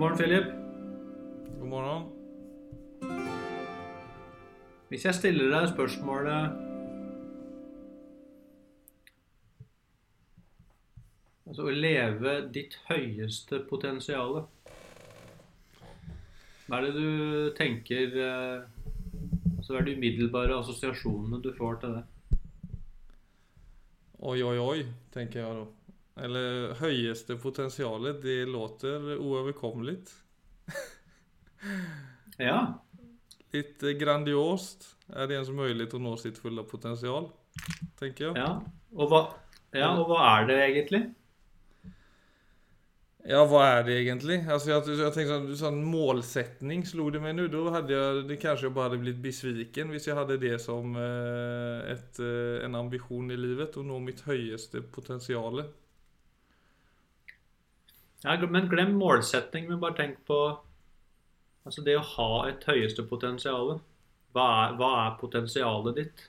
[0.00, 0.46] God morgen, Philip.
[1.58, 2.04] God morgen.
[4.88, 6.54] Hvis jeg stiller deg spørsmålet
[11.50, 14.38] Altså å leve ditt høyeste potensial
[16.64, 18.64] Hva er det du tenker eh,
[19.58, 22.06] Altså hva er de umiddelbare assosiasjonene du får til det?
[24.16, 24.80] Oi, oi, oi,
[25.12, 25.68] tenker jeg da.
[26.18, 30.00] Eller høyeste potensialet, det låter uoverkommelig.
[32.40, 32.80] Ja.
[33.52, 34.86] Litt grandiost.
[35.12, 37.26] Er det ens mulig å nå sitt fulle potensial,
[38.00, 38.36] tenker jeg.
[38.40, 38.54] ja.
[38.96, 39.18] Og, hva,
[39.76, 41.02] ja og hva er det egentlig?
[43.28, 44.38] Ja, hva er det egentlig?
[44.48, 47.48] Altså, jeg, jeg tenkte sånn, sånn målsetning slo det meg nå.
[47.52, 50.96] Da hadde jeg det kanskje jeg bare hadde blitt besviken hvis jeg hadde det som
[50.96, 53.76] eh, et, eh, en ambisjon i livet.
[53.76, 55.60] Å nå mitt høyeste potensial.
[58.24, 60.38] Ja, men glem målsetning, men bare tenk på
[61.68, 63.78] altså det å ha et høyeste potensial.
[64.36, 64.46] Hva
[64.80, 66.24] hva er potensialet ditt?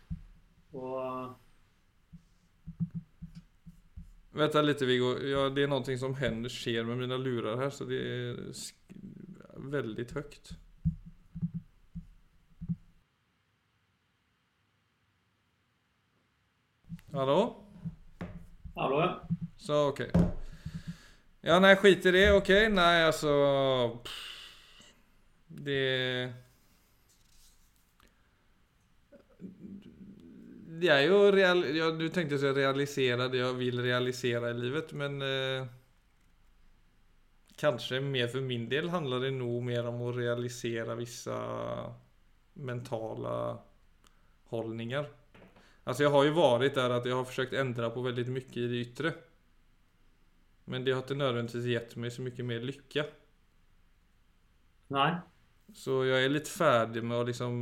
[0.71, 1.35] Og
[4.45, 7.87] jeg litt, Viggo, ja, det er noe som hender skjer med mine lurer her, så
[7.89, 8.95] det er sk-
[9.71, 10.13] väldigt
[17.13, 17.55] Hallo?
[18.75, 19.21] Hallo, ja.
[19.57, 20.11] Så okej.
[21.41, 22.69] Ja, nej skit i det, okej.
[22.69, 23.27] Nej alltså...
[24.03, 24.31] pff,
[25.47, 26.33] Det...
[30.81, 31.63] Det er jo real...
[31.75, 35.67] Ja, du tenkte å realisere det jeg vil realisere i livet, men eh,
[37.61, 41.35] Kanskje mer for min del handler det nå mer om å realisere visse
[42.65, 43.33] mentale
[44.49, 45.05] holdninger.
[45.83, 48.69] Altså, jeg har jo vært der at jeg har forsøkt endre på veldig mye i
[48.71, 49.13] det ytre.
[50.71, 53.05] Men det har ikke nødvendigvis gitt meg så mye mer lykke.
[54.95, 55.11] Nei.
[55.75, 57.55] Så jeg er litt ferdig med å liksom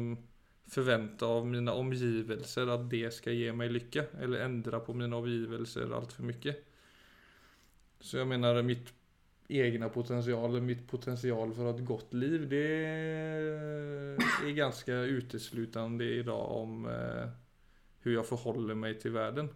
[0.70, 4.06] forvente av mine omgivelser at det skal gi meg lykke.
[4.22, 6.56] Eller endre på mine omgivelser altfor mye.
[8.00, 8.94] Så jeg mener mitt
[9.50, 12.66] egne potensial, mitt potensial for et godt liv, det
[14.22, 17.32] er ganske uteslutande dag om eh,
[18.04, 19.50] hvordan jeg forholder meg til verden.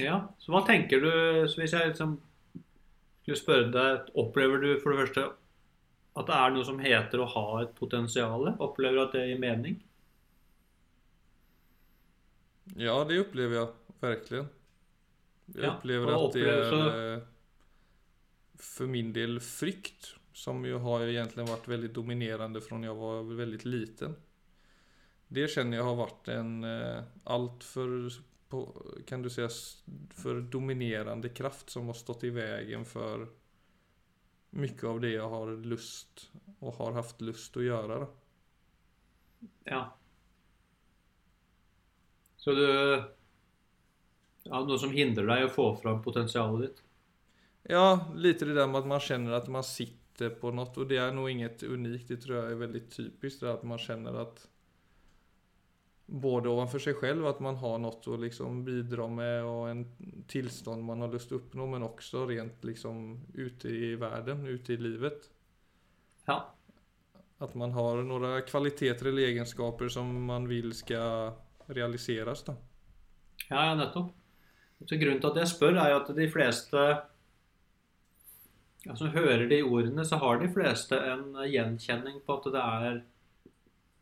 [0.00, 1.10] Ja, så hva tenker du
[1.50, 2.16] så Hvis jeg liksom
[3.22, 5.28] skulle spørre deg Opplever du for det første
[6.20, 8.48] at det er noe som heter å ha et potensial?
[8.58, 9.76] Opplever du at det gir mening?
[12.78, 13.68] Ja, det opplever jeg
[14.02, 14.40] virkelig.
[15.54, 17.22] Jeg Ja, opplever at det er eh,
[18.60, 23.62] for min del frykt, som jo har egentlig vært veldig dominerende fra jeg var veldig
[23.66, 24.14] liten.
[25.30, 28.10] Det kjenner jeg har vært en eh, altfor
[29.06, 33.28] kan du säga, för for dominerende kraft som har stått i vägen for
[34.50, 36.26] mye av det jeg har lyst
[36.58, 38.00] og har haft lyst å gjøre.
[38.02, 38.08] Då.
[39.70, 39.84] Ja.
[42.36, 42.66] Så du
[44.42, 46.82] ja, Noe som hindrer deg å få fram potensialet ditt?
[47.70, 50.72] Ja, litt det der med at man kjenner at man sitter på noe.
[50.80, 52.08] Og det er nok inget unikt.
[52.08, 53.40] Det tror jeg er veldig typisk.
[53.40, 54.48] det at man kjenner att
[56.10, 59.82] både ovanför seg selv, at man har noe å liksom bidra med og en
[60.30, 64.74] tilstand man har lyst til å oppnå, men også rent liksom ute i verden, ute
[64.74, 65.28] i livet.
[66.26, 66.40] Ja.
[67.40, 71.36] At man har noen kvaliteter eller egenskaper som man vil skal
[71.70, 72.42] realiseres.
[72.48, 72.56] Da.
[73.46, 74.10] Ja, ja, nettopp.
[74.80, 76.84] Så grunnen til at jeg spør, er at de fleste
[78.88, 83.00] altså hører de ordene, så har de fleste en gjenkjenning på at det er,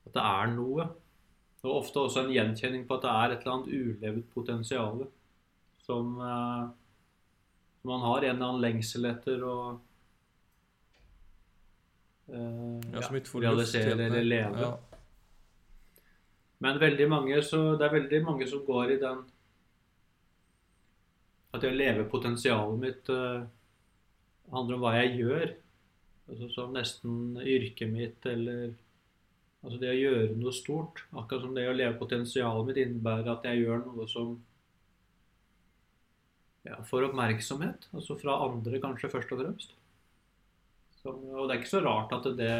[0.06, 0.88] at det er noe.
[1.64, 5.00] Og ofte også en gjenkjenning på at det er et eller annet ulevd potensial
[5.82, 6.68] som eh,
[7.80, 9.56] som man har en eller annen lengsel etter å
[12.28, 13.02] eh, Ja,
[13.40, 14.60] realisere eller leve.
[14.60, 14.72] Ja.
[16.58, 19.22] Men veldig mange så, det er veldig mange som går i den
[21.54, 23.46] At det å leve potensialet mitt eh,
[24.52, 25.54] handler om hva jeg gjør.
[26.28, 28.74] Altså som nesten yrket mitt eller
[29.64, 31.02] Altså det å gjøre noe stort.
[31.12, 34.36] Akkurat som det å leve potensialet mitt innebærer at jeg gjør noe som
[36.68, 37.88] ja, får oppmerksomhet.
[37.94, 39.74] Altså fra andre, kanskje først og fremst.
[40.98, 42.54] Så, og det er ikke så rart at det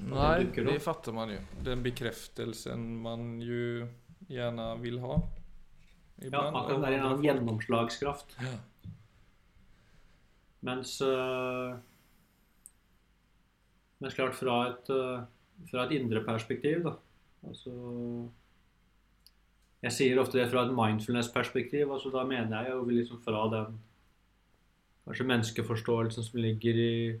[0.00, 1.40] Nej, dukker det fatter fattar man jo.
[1.66, 3.86] Den bekreftelsen man jo
[4.30, 5.18] gjerne vil ha.
[6.20, 8.34] Ja, akkurat det er en gjennomslagskraft.
[8.44, 8.56] Ja.
[10.60, 11.78] Mens øh,
[14.00, 15.22] Mens klart fra et, øh,
[15.68, 16.96] fra et indre perspektiv, da.
[17.46, 17.72] Altså
[19.82, 21.92] Jeg sier ofte det fra et mindfulness-perspektiv.
[21.92, 23.78] altså Da mener jeg jo liksom fra den
[25.06, 27.18] kanskje menneskeforståelsen som ligger i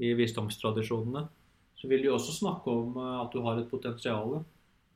[0.00, 1.26] i visdomstradisjonene,
[1.76, 4.40] så vil de også snakke om eh, at du har et potensial.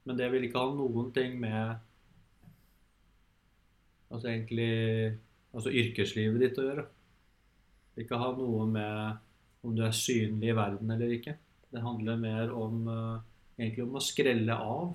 [0.05, 1.77] Men det vil ikke ha noen ting med
[4.13, 5.15] altså egentlig
[5.55, 6.85] altså yrkeslivet ditt å gjøre.
[6.85, 11.39] Det vil ikke ha noe med om du er synlig i verden eller ikke.
[11.75, 13.23] Det handler mer om eh,
[13.59, 14.93] egentlig om å skrelle av.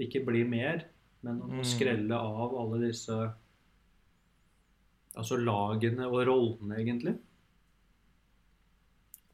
[0.00, 0.86] Ikke bli mer,
[1.24, 1.68] men om å Mm.
[1.68, 3.16] skrelle av alle disse
[5.16, 7.14] altså lagene og rollene, egentlig.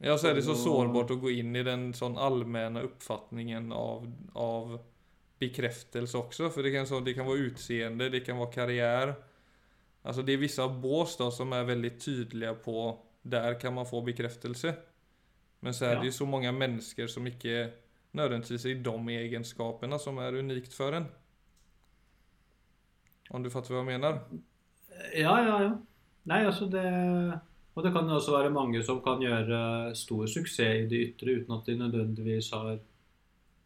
[0.03, 4.06] Ja, så er det så sårbart å gå inn i den sånn allmenne oppfatningen av,
[4.35, 4.81] av
[5.43, 6.50] bekreftelse også.
[6.50, 9.15] For det kan, så, det kan være utseende, det kan være karriere.
[10.03, 14.00] Altså det er vissa bås da, som er veldig tydelige på Der kan man få
[14.03, 14.73] bekräftelse.
[15.62, 16.00] Men så er Ja.
[16.00, 17.70] det ju så mange mennesker som ikke
[18.14, 21.06] nødvendigvis er de egenskapene som er unikt for en.
[23.31, 24.19] Om du fatter hva jeg mener?
[25.17, 25.73] Ja, ja, ja.
[26.25, 27.41] Nei, altså det
[27.75, 31.38] Og det kan jo også være mange som kan gjøre stor suksess i det ytre
[31.41, 32.79] uten at de nødvendigvis har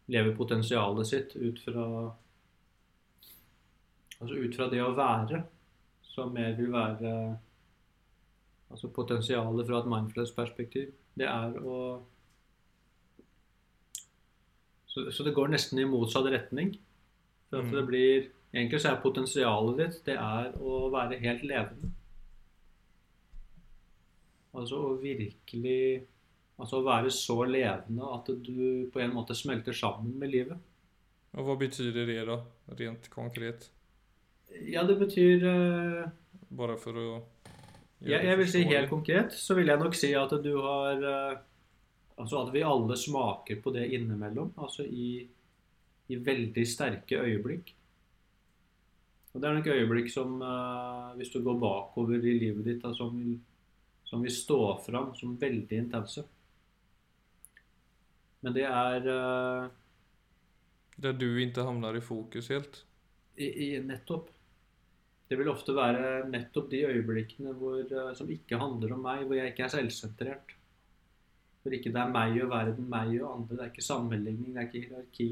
[0.07, 2.15] lever potensialet sitt ut fra
[4.21, 5.43] Altså ut fra det å være,
[6.01, 7.11] som mer vil være
[8.71, 10.89] Altså potensialet fra et mindfulness-perspektiv.
[11.17, 11.77] Det er å
[14.87, 16.75] så, så det går nesten i motsatt retning.
[17.49, 17.75] For at Mm.
[17.75, 21.89] det blir Egentlig så er potensialet ditt det er å være helt levende.
[24.55, 26.07] Altså å virkelig
[26.57, 30.57] Altså å være så levende at du på en måte smelter sammen med livet.
[31.37, 32.39] Og hva betyr det da,
[32.79, 33.67] rent konkret?
[34.65, 36.07] Ja, det betyr uh,
[36.49, 37.36] Bare for att...
[38.05, 41.37] jeg, jeg vil si helt konkret så vil jeg nok si at du har eh,
[42.17, 44.47] Altså at vi alle smaker på det innimellom.
[44.57, 45.19] Altså i,
[46.09, 47.75] i veldig sterke øyeblikk.
[49.33, 53.05] Og det er nok øyeblikk som eh, Hvis du går bakover i livet ditt, altså,
[53.11, 53.37] som,
[54.03, 54.57] som vil stå
[54.87, 56.25] fram som veldig intense.
[58.41, 59.69] Men det er uh,
[60.97, 62.83] Der du ikke havner i fokus helt.
[63.37, 64.29] i, i nettopp.
[65.27, 69.35] Det vil ofte være nettopp de øyeblikkene hvor, eh, som ikke handler om meg, hvor
[69.35, 70.53] jeg ikke er selvsentrert.
[71.61, 73.55] Hvor ikke det er meg og verden, meg og andre.
[73.55, 75.29] Det er ikke sammenligning, det er ikke hierarki.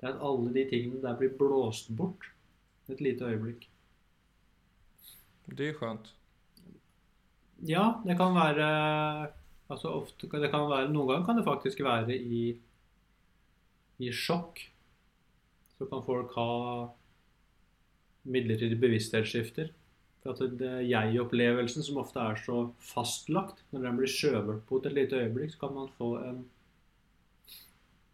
[0.00, 2.28] Det er at alle de tingene der blir blåst bort
[2.92, 3.64] et lite øyeblikk.
[5.48, 6.12] Det er skjønt.
[7.64, 8.68] Ja, det kan være
[9.70, 12.58] Altså ofte det kan være Noen ganger kan det faktisk være i
[14.02, 14.58] i sjokk.
[15.78, 16.48] Så kan folk ha
[18.24, 19.70] midlertidige bevissthetsskifter.
[20.24, 25.20] For at jeg-opplevelsen, som ofte er så fastlagt, når den blir skjøvet på et lite
[25.20, 26.44] øyeblikk, så kan man få en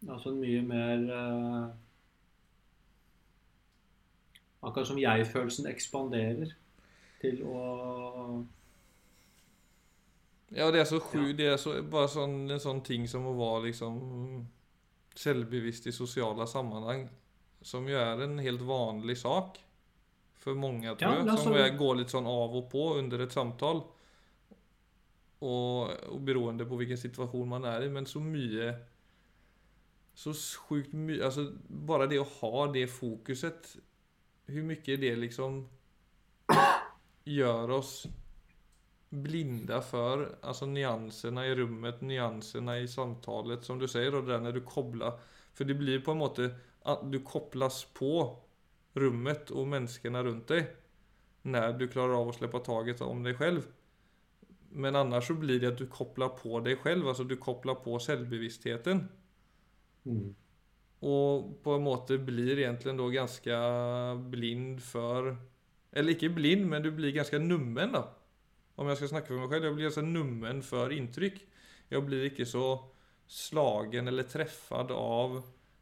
[0.09, 1.65] Altså en mye mer eh,
[4.65, 6.55] Akkurat som jeg-følelsen ekspanderer
[7.21, 7.61] til å
[10.51, 11.37] Ja, det er så sjukt.
[11.37, 14.01] Det er så, bare sånn, en sånn ting som å være liksom
[15.15, 17.07] selvbevisst i sosiale sammenheng,
[17.61, 19.61] Som jo er en helt vanlig sak.
[20.41, 21.29] För mange, tror Ja, jag.
[21.29, 23.81] alltså- Som är, går litt sånn av og på under et samtale.
[25.41, 27.89] Og, og beroende på hvilken situasjon man er i.
[27.89, 28.71] Men så mye
[30.13, 33.75] Så sjukt mye Altså bare det å ha det fokuset.
[34.49, 35.61] Hvor mye det liksom
[37.25, 38.07] gjør oss
[39.09, 44.39] blinda för alltså nyanserna i rummet, nyanserna i samtalet som du sier, og det där
[44.39, 45.19] när du kobler
[45.53, 46.55] For det blir på en måte
[46.85, 48.37] at du kopplas på
[48.93, 50.75] rummet och människorna runt dig.
[51.41, 53.61] När du klarar av att släppa taget om dig själv.
[54.69, 57.99] Men annars så blir det att du kopplar på dig själv, alltså du kopplar på
[57.99, 59.07] självbevisstheten.
[60.05, 60.35] Mm.
[61.01, 63.55] Og på en måte blir egentlig da ganske
[64.29, 65.35] blind for
[65.91, 68.05] Eller ikke blind, men du blir ganske nummen, da.
[68.79, 69.65] Om jeg skal snakke for meg selv.
[69.65, 71.41] Jeg blir ganske nummen for inntrykk.
[71.91, 72.67] Jeg blir ikke så
[73.27, 75.41] slagen eller treffet av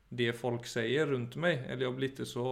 [0.10, 1.62] det folk sier rundt meg.
[1.68, 2.48] Eller jeg blir ikke så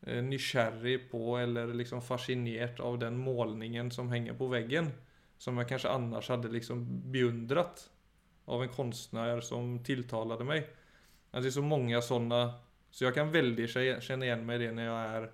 [0.00, 4.90] nysgjerrig på eller liksom fascinert av den målningen som henger på veggen.
[5.38, 7.90] Som jeg kanskje annars hadde liksom beundret
[8.44, 10.68] av en konstnär som tilltalade mig.
[11.30, 12.54] Alltså det är så många sådana.
[12.90, 13.70] Så jag kan väldigt
[14.02, 15.32] kjenne igen mig i det när jag är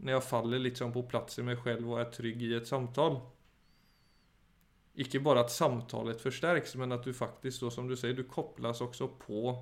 [0.00, 3.20] när jag faller liksom på plats i mig själv och är trygg i ett samtal.
[4.94, 9.08] Ikke bare at samtalet forsterkes, men at du faktisk, som du sier, du kopplas også
[9.22, 9.54] på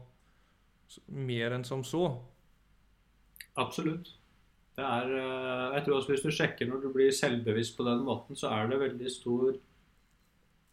[1.06, 2.06] mer enn som så.
[3.56, 4.12] Absolutt.
[4.76, 8.04] Det er, eh, jeg tror også Hvis du sjekker når du blir selvbevisst på den
[8.04, 9.56] måten, så er det veldig stor,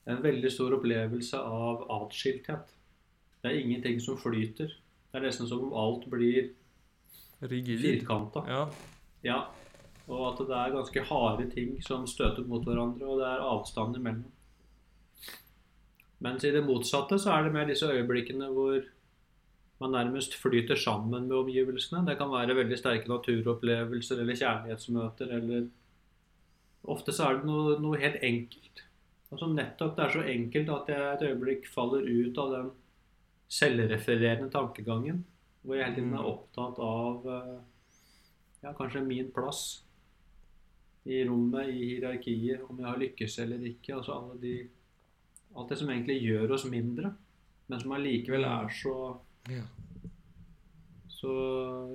[0.07, 2.73] en veldig stor opplevelse av atskilthet.
[3.41, 4.67] Det er ingenting som flyter.
[4.67, 6.51] Det er nesten som om alt blir
[7.41, 8.45] firkanta.
[8.47, 8.69] Ja,
[9.23, 9.43] Ja.
[10.07, 13.95] Og at det er ganske harde ting som støter mot hverandre, og det er avstand
[13.95, 14.25] imellom.
[16.19, 18.83] Mens i det motsatte så er det mer disse øyeblikkene hvor
[19.83, 22.05] man nærmest flyter sammen med omgivelsene.
[22.07, 25.71] Det kan være veldig sterke naturopplevelser eller kjærlighetsmøter eller
[26.83, 28.81] Ofte så er det noe, noe helt enkelt.
[29.31, 32.71] Altså nettopp det er så enkelt at jeg et øyeblikk faller ut av den
[33.53, 35.21] selvrefererende tankegangen.
[35.63, 36.27] Hvor jeg hele tiden er Mm.
[36.33, 37.61] opptatt av eh,
[38.63, 39.85] ja, kanskje min plass
[41.05, 43.95] i rommet, i hierarkiet, om jeg har lykkes eller ikke.
[43.95, 44.53] Altså alle de,
[45.55, 47.13] alt det som egentlig gjør oss mindre,
[47.67, 49.17] men som allikevel er så,
[49.51, 49.63] Ja.
[51.11, 51.33] så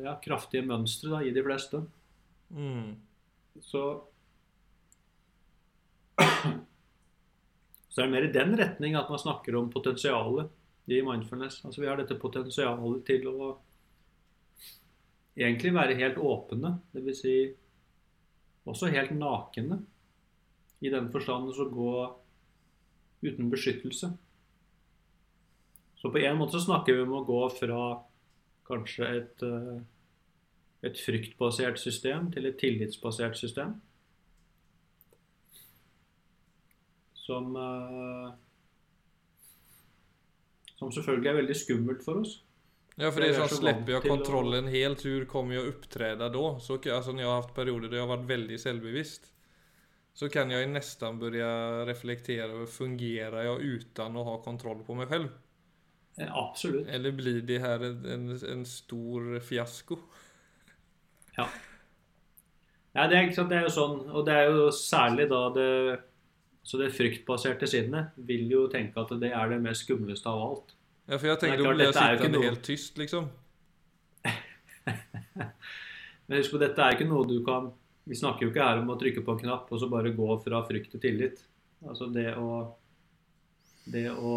[0.05, 1.81] ja, kraftige mønstre da, i de fleste.
[2.53, 2.97] Mm.
[3.65, 3.83] Så
[7.89, 10.53] Så er det mer i den retning at man snakker om potensialet
[10.87, 11.65] i mindfulness.
[11.65, 13.49] Altså Vi har dette potensialet til å
[15.39, 16.77] egentlig være helt åpne.
[16.95, 17.23] Dvs.
[17.23, 17.35] Si
[18.69, 19.81] også helt nakne.
[20.79, 21.93] I den forstand å gå
[23.27, 24.13] uten beskyttelse.
[25.99, 27.85] Så på en måte så snakker vi om å gå fra
[28.69, 29.79] kanskje et, eh,
[30.87, 33.81] et fryktbasert system til et tillitsbasert system.
[37.15, 38.37] Som eh,
[40.79, 42.45] Som selvfølgelig er veldig skummelt for oss.
[42.95, 46.61] Ja, för det som så släpper vant jag kontrollen helt, hur kommer jag uppträda då?
[46.61, 49.33] Så, alltså när jag har haft perioder där jag har varit väldigt självbevisst.
[50.15, 54.95] Så kan jag nesten nästan börja reflektera över, fungerar jag utan att ha kontroll på
[54.95, 55.29] mig själv?
[56.19, 56.89] Eh, Absolutt.
[56.89, 59.99] Eller blir det her en, en, en stor fiasko?
[61.37, 61.47] Ja.
[62.93, 65.69] ja det, er, det er jo sånn, og det er jo særlig da det
[66.67, 70.75] Så det fryktbaserte sinnet vil jo tenke at det er det mest skumleste av alt.
[71.09, 73.31] Ja, for jeg tenker klart, ju sittande inte helt tyst liksom.
[76.29, 77.71] Men husk på, dette er ikke noe du kan
[78.05, 80.29] Vi snakker jo ikke her om å trykke på en knapp og så bare gå
[80.45, 81.41] fra frykt til tillit.
[81.87, 82.51] Altså det å
[83.89, 84.35] Det å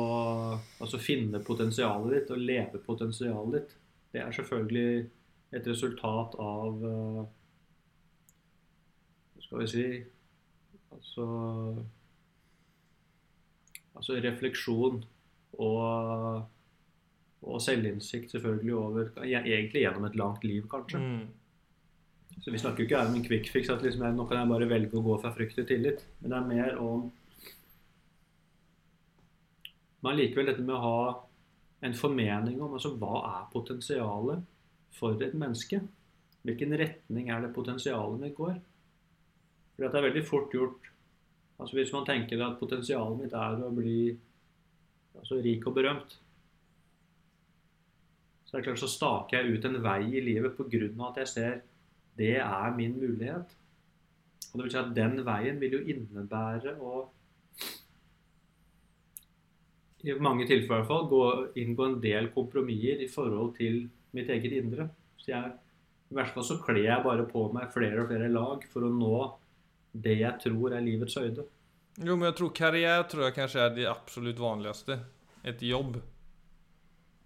[0.79, 3.75] altså finne potensialet ditt og leve potensialet ditt,
[4.13, 5.03] det er selvfølgelig
[5.51, 7.21] et resultat av eh,
[9.35, 9.85] Hva skal vi si
[10.91, 11.27] Altså
[13.91, 15.03] Altså refleksjon
[15.59, 16.47] og
[17.41, 20.99] og selvinnsikt selvfølgelig over Egentlig gjennom et langt liv, kanskje.
[21.01, 21.23] Mm.
[22.41, 24.69] Så vi snakker jo ikke om en quick fix at liksom, nå kan jeg bare
[24.69, 26.05] velge å gå fra frykt til tillit.
[26.21, 27.09] Men det er mer om
[30.01, 31.01] Men likevel dette med å ha
[31.85, 34.45] en formening om altså, hva er potensialet
[34.97, 35.81] for et menneske?
[36.45, 38.57] Hvilken retning er det potensialet mitt går?
[39.75, 40.89] For det er veldig fort gjort
[41.61, 44.09] altså Hvis man tenker at potensialet mitt er å bli
[45.19, 46.15] altså, rik og berømt,
[48.45, 50.89] så er det klart så staker jeg ut en vei i livet pga.
[51.05, 51.59] at jeg ser
[52.17, 53.53] det er min mulighet.
[54.51, 57.05] Og det vil si at Den veien vil jo innebære å
[60.03, 61.23] i mange tilfeller i hvert fall, gå,
[61.61, 63.83] inngå en del kompromisser i forhold til
[64.15, 64.87] mitt eget indre.
[65.21, 65.51] Så jeg,
[66.11, 68.93] I hvert fall så kler jeg bare på meg flere og flere lag for å
[68.93, 69.17] nå
[69.91, 71.45] det jeg tror er livets høyde.
[71.99, 74.97] Jo, men jeg tror karriere tror jeg kanskje er det absolutt vanligste.
[75.43, 75.99] Et jobb.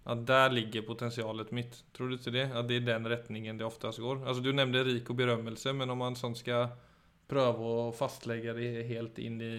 [0.06, 1.80] At der ligger potensialet mitt.
[1.94, 2.48] Tror du ikke det?
[2.54, 4.22] At det er den retningen det oftest går.
[4.24, 6.74] Altså, du nevnte rik og berømmelse, men om man sånn skal
[7.30, 9.54] prøve å fastlegge det helt inn i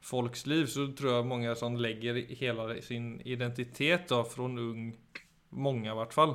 [0.00, 4.96] folks liv så tror jag många som lägger hela sin identitet då från ung,
[5.48, 6.34] många i vart fall,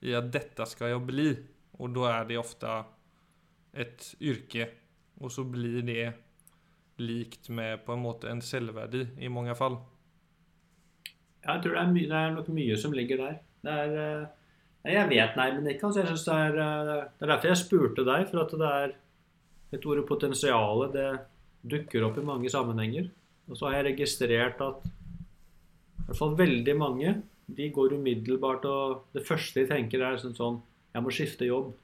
[0.00, 1.38] i att detta ska jag bli.
[1.70, 2.84] Och då är det ofta
[3.72, 4.68] ett yrke.
[5.18, 6.12] Och så blir det
[6.96, 9.76] likt med på en måte en selvverdi i mange fall.
[11.44, 13.38] Jeg tror det er, my det er nok mye som ligger der.
[13.64, 14.26] Det er eh,
[14.84, 15.86] Jeg vet nei, men ikke.
[15.86, 18.26] Altså, jeg synes det, er, eh, det er derfor jeg spurte deg.
[18.30, 18.94] For at det er
[19.76, 21.08] et ordet potensialet det
[21.64, 23.08] dukker opp i mange sammenhenger.
[23.48, 29.02] Og så har jeg registrert at i hvert fall veldig mange de går umiddelbart og
[29.12, 30.62] Det første de tenker, er sånn sånn
[30.94, 31.74] Jeg må skifte jobb.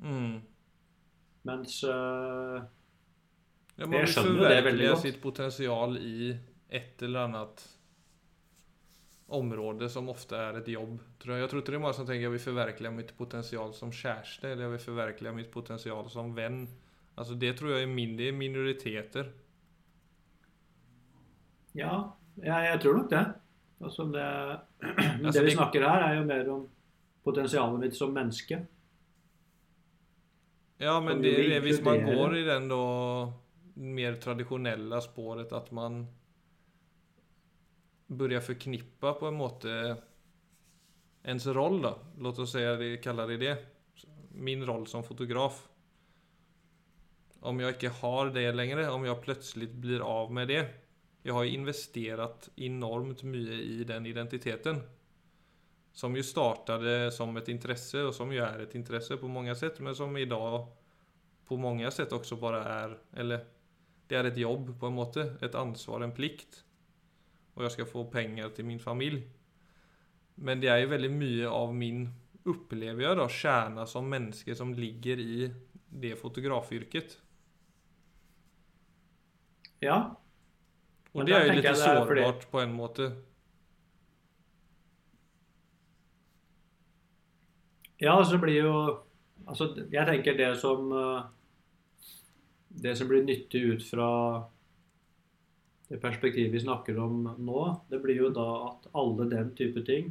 [0.00, 0.38] Mm.
[1.48, 2.60] Mens eh,
[3.78, 5.02] Ja, man förverkliga godt.
[5.02, 6.30] sitt potensial i
[6.68, 7.66] et eller annet
[9.28, 10.98] område som ofte er et jobb.
[11.20, 11.42] Tror jeg.
[11.42, 14.50] jeg tror ikke det er mange som tenker jeg vil forverkelige mitt potensial som kjæreste,
[14.50, 16.62] eller jeg vil forverkelige mitt potensial som venn.
[17.18, 19.30] Alltså det tror jeg er mindre er minoriteter.
[21.78, 21.92] Ja,
[22.38, 23.22] jeg, jeg tror nok det.
[23.82, 24.26] Altså det,
[24.96, 26.66] men Altså, det vi det- snakker her, er jo mer om
[27.26, 28.60] potensialet mitt som menneske.
[30.78, 32.82] Ja, men det det hvis man går i den da
[33.74, 36.04] mer tradisjonelle spåret at man
[38.08, 39.96] börjar forknippe på en måte
[41.24, 41.96] ens roll da.
[42.18, 43.56] Låt oss si det, kaller det det.
[44.32, 45.67] Min roll som fotograf.
[47.40, 50.66] Om jag ikke har det längre, om jag plötsligt blir av med det.
[51.22, 54.80] jeg har investerat enormt mye i den identiteten.
[55.92, 59.80] Som jo startade som et intresse og som jo er et intresse på mange sett,
[59.84, 60.68] men som idag
[61.48, 63.44] på mange sett også bare er, eller
[64.08, 66.62] det er et jobb på en måte, et ansvar, en plikt.
[67.56, 69.26] Og jeg skal få penger til min familie.
[70.36, 72.06] Men det er jo veldig mye av min,
[72.48, 75.48] opplever jeg da, kjerne som menneske som ligger i
[75.88, 77.18] det fotografyrket.
[79.82, 79.98] Ja.
[81.14, 83.08] Og det er jo litt sårbart fordi- på en måte.
[88.00, 88.74] Ja, så blir jo
[89.48, 91.22] Altså, jeg tenker det som eh,
[92.82, 94.08] Det som blir nyttig ut fra
[95.88, 100.10] det perspektivet vi snakker om nå, det blir jo da at alle den type ting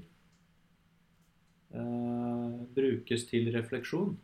[1.70, 4.18] eh, brukes til refleksjon.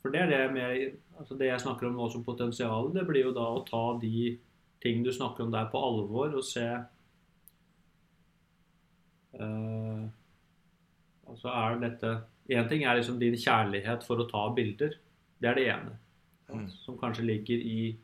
[0.00, 3.28] For det er det med altså Det jeg snakker om nå som potensial, det blir
[3.28, 4.34] jo da å ta de
[4.84, 6.64] ting du snakker om der på alvor, og se
[9.40, 10.04] uh,
[11.24, 12.14] Altså er dette
[12.52, 14.98] Én ting er liksom din kjærlighet for å ta bilder.
[15.40, 15.94] Det er det ene.
[16.52, 16.66] Mm.
[16.68, 17.94] Som kanskje ligger i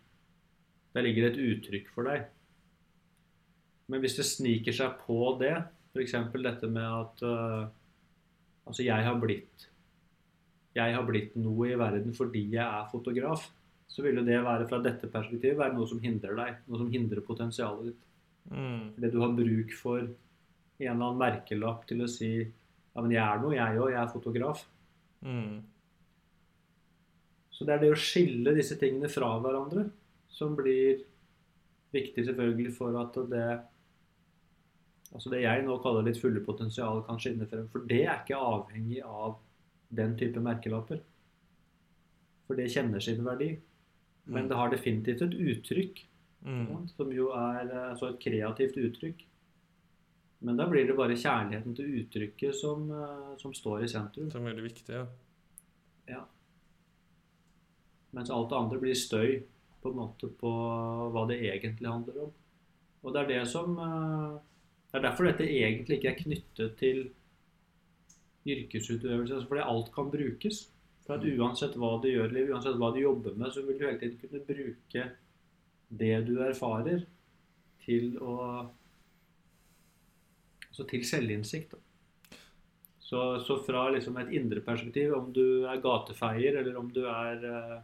[0.95, 2.25] Der ligger et uttrykk for deg.
[3.93, 5.53] Men hvis det sniker seg på det,
[5.93, 6.17] f.eks.
[6.41, 7.69] dette med at uh,
[8.65, 9.70] Altså, jeg har blitt
[10.77, 13.49] Jeg har blitt noe i verden fordi jeg er fotograf.
[13.91, 16.61] Så vil jo det være fra dette perspektivet være noe som hindrer deg.
[16.71, 18.05] Noe som hindrer potensialet ditt.
[18.51, 18.85] Mm.
[18.95, 20.15] Fordi du har bruk for en
[20.87, 23.91] eller annen merkelapp til å si ja, men jeg er noe, jeg òg.
[23.93, 24.63] Jeg er fotograf.
[25.27, 25.59] Mm.
[27.51, 29.85] Så det er det å skille disse tingene fra hverandre
[30.33, 31.03] som blir
[31.93, 33.51] viktig selvfølgelig for at det
[35.11, 37.65] Altså det jeg nå kaller ditt fulle potensial kan skinne frem.
[37.73, 39.41] For det er ikke avhengig av
[39.91, 41.01] den type merkelapper.
[42.47, 43.53] For det kjenner sin verdi.
[44.31, 46.07] Men det har definitivt et uttrykk,
[46.41, 46.89] Mm.
[46.89, 49.27] som jo er eh, altså et kreativt uttrykk.
[50.41, 54.31] Men da blir det bare kjærligheten til uttrykket som, eh, som står i sentrum.
[54.33, 55.03] Som er det viktige.
[55.03, 56.15] Ja.
[56.15, 56.23] ja.
[58.17, 59.43] Mens alt det andre blir støy
[59.83, 60.51] på en måte på
[61.13, 62.33] hva det egentlig handler om.
[63.05, 64.39] Og det er det som eh,
[64.91, 67.05] Det er derfor dette egentlig ikke er knyttet til
[68.47, 69.35] yrkesutøvelse.
[69.35, 70.69] altså Fordi alt kan brukes.
[71.07, 73.87] For at uansett hva du gjør, eller uansett hva du jobber med, så vil du
[73.87, 75.07] hele tiden kunne bruke
[76.01, 77.07] det du erfarer,
[77.85, 78.37] til å
[80.71, 81.73] Altså til selvinnsikt.
[83.03, 87.43] Så, så fra liksom et indre perspektiv, om du er gatefeier, eller om du er
[87.51, 87.81] eh,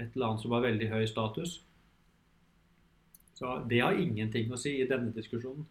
[0.00, 1.58] et eller annet som har veldig høy status,
[3.36, 5.68] så det har ingenting å si i denne diskusjonen.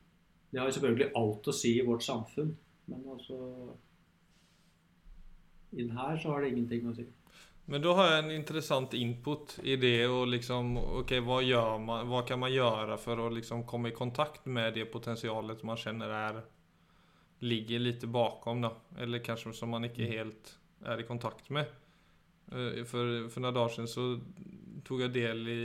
[0.56, 2.54] Det har selvfølgelig alt å si i vårt samfunn,
[2.88, 3.38] men altså
[5.76, 7.04] Inn her så har det ingenting å si.
[7.68, 11.42] Men da har jeg en interessant input i det og liksom Ok, hva,
[11.82, 15.82] man, hva kan man gjøre for å liksom komme i kontakt med det potensialet man
[15.82, 16.40] kjenner er
[17.44, 18.72] ligger litt bakom, da?
[19.04, 20.54] Eller kanskje som man ikke helt
[20.88, 21.68] er i kontakt med.
[22.48, 24.08] Eh, For, for noen dager siden så
[24.88, 25.62] tok jeg del i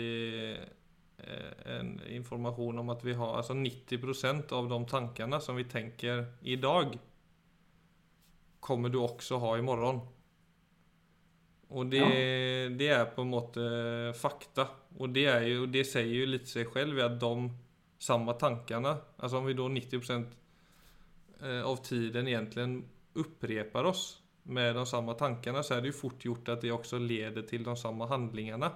[1.77, 6.57] en informasjon om at vi har altså 90% av de tankene som vi tenker i
[6.61, 6.97] dag,
[8.61, 10.01] kommer du også ha i morgen.
[11.71, 12.05] Og det,
[12.79, 13.65] det er på en måte
[14.19, 14.67] fakta.
[14.99, 17.51] Og det, er jo, det sier jo litt seg selv ved at de
[18.01, 20.01] samme tankene Altså om vi da 90
[21.45, 22.67] eh, av tiden egentlig
[23.21, 24.05] upprepar oss
[24.51, 27.63] med de samme tankene, så er det jo fort gjort at det også leder til
[27.67, 28.71] de samme handlingene.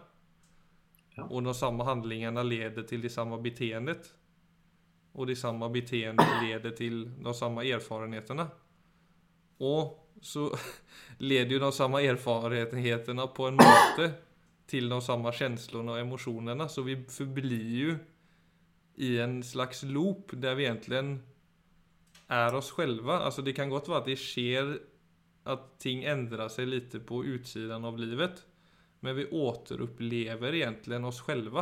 [1.17, 1.27] Ja.
[1.31, 4.13] Og de samme handlingene leder til det samme beteendet.
[5.15, 8.49] Og det samme beteendet leder til de samme erfarenheterna.
[9.61, 10.51] Og så
[11.19, 14.13] leder ju de samme erfarenheterna på en måte
[14.67, 16.69] til de samme känslorna og emotionerna.
[16.69, 17.97] Så vi forblir jo
[18.95, 21.19] i en slags loop der vi egentlig
[22.27, 23.19] er oss själva.
[23.19, 24.79] Alltså det kan godt være at det skjer
[25.47, 28.45] at ting endrer seg litt på utsiden av livet.
[29.05, 31.59] Men vi återupplever egentlig oss selv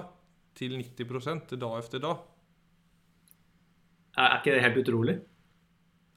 [0.54, 2.20] til 90 dag efter dag.
[4.14, 5.14] Er ikke det helt utrolig?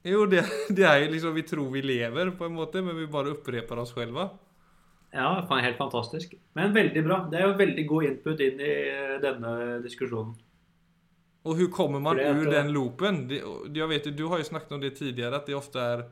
[0.06, 0.44] Jo, det,
[0.76, 3.80] det er jo liksom Vi tror vi lever, på en måte, men vi bare upprepar
[3.82, 4.20] oss selv.
[5.16, 6.34] Ja, helt fantastisk.
[6.54, 7.22] Men veldig bra.
[7.30, 10.36] Det er jo veldig god input inn i eh, denne diskusjonen.
[11.46, 13.24] Og hvordan kommer man ut den loopen?
[13.30, 13.40] Det,
[13.74, 16.02] jeg vet, du har jo snakket om det tidligere, at det ofte er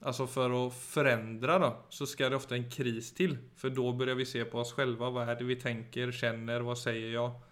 [0.00, 3.36] Altså For å förändra da, så skal det ofte en kris til.
[3.60, 5.10] For da börjar vi se på oss själva.
[5.12, 7.46] Hva er det vi tenker, kjenner, hva sier jeg?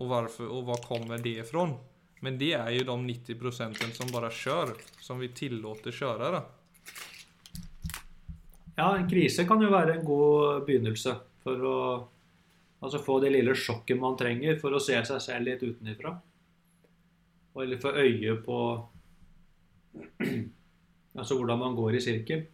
[0.00, 1.74] Og varför och hva kommer det ifrån?
[2.20, 6.30] Men det er jo de 90 som bare kjører, som vi tillåter köra.
[6.30, 6.42] da.
[8.76, 11.76] Ja, en krise kan jo være en god begynnelse for å
[12.80, 16.14] Altså få det lille sjokket man trenger for å se seg selv litt utenifra.
[17.60, 18.56] Eller få øye på
[21.20, 22.46] altså hvordan man går i sirkel.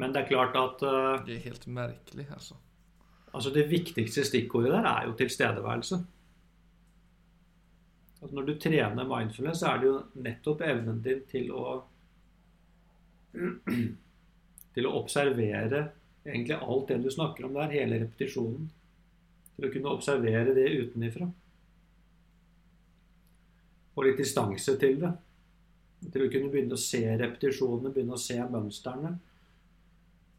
[0.00, 2.54] Men det er klart at uh, Det er helt merkelig, altså.
[3.34, 5.98] altså det viktigste stikkordet der er jo tilstedeværelse.
[8.22, 11.82] Altså når du trener mindfulness, så er det jo nettopp evnen din til å
[14.74, 15.82] til å observere
[16.24, 18.70] egentlig alt det du snakker om der, hele repetisjonen.
[19.54, 21.28] Til å kunne observere det utenifra.
[23.94, 25.12] Og litt distanse til det.
[26.12, 29.14] Til å kunne begynne å se repetisjonene, begynne å se mønstrene.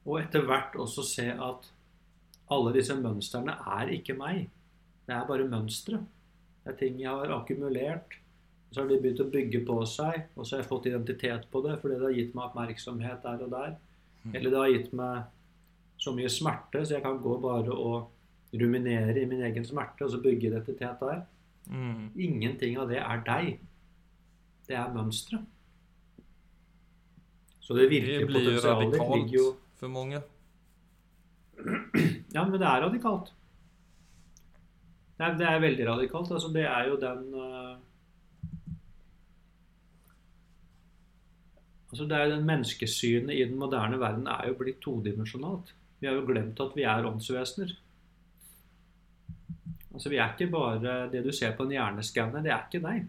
[0.06, 1.71] Og etter hvert også se at
[2.54, 4.45] alle disse mønstrene er ikke meg.
[5.06, 6.01] Det er bare mønstre.
[6.63, 8.19] Det er ting jeg har akkumulert.
[8.71, 11.62] Så har de begynt å bygge på seg, og så har jeg fått identitet på
[11.63, 13.78] det fordi det har gitt meg oppmerksomhet der og der.
[14.34, 19.21] Eller det har gitt meg så mye smerte, så jeg kan gå bare og ruminere
[19.21, 21.23] i min egen smerte og så bygge identitet der.
[21.71, 22.12] Mm.
[22.19, 23.60] Ingenting av det er deg.
[24.67, 25.39] Det er mønstre.
[27.65, 29.45] Så det Det virkelige blir potensialet ligger radikalt jo
[29.80, 30.21] for mange.
[32.36, 33.34] Ja, men det er radikalt.
[35.17, 36.32] Det er, det er veldig radikalt.
[36.32, 37.78] Altså, det er jo den uh,
[41.89, 45.73] Altså, det er jo den Menneskesynet i den moderne verden er jo blitt todimensjonalt.
[46.01, 47.71] Vi har jo glemt at vi er åndsvesener.
[49.93, 52.43] Altså, Vi er ikke bare det du ser på en hjerneskanner.
[52.43, 53.08] Det er ikke deg.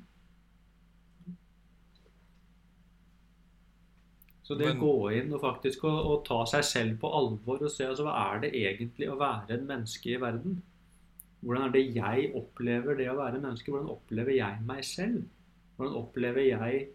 [4.46, 7.64] Så det Men- å gå inn og faktisk å, å ta seg selv på alvor
[7.66, 10.61] og se altså, hva er det egentlig å være en menneske i verden?
[11.42, 13.72] Hvordan er det jeg opplever det å være menneske?
[13.74, 15.24] Hvordan opplever jeg meg selv?
[15.76, 16.87] Hvordan opplever jeg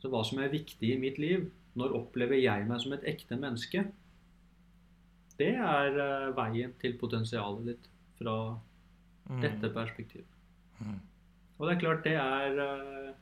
[0.00, 1.50] så hva som er viktig i mitt liv?
[1.76, 3.84] Når opplever jeg meg som et ekte menneske?
[5.40, 7.90] Det er uh, veien til potensialet ditt
[8.20, 8.36] fra
[9.30, 9.40] Mm.
[9.44, 10.26] dette perspektivet.
[10.80, 10.96] Mm.
[11.58, 13.12] Og det er klart, det er eh,